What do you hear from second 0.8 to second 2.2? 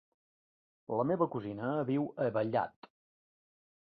La meva cosina viu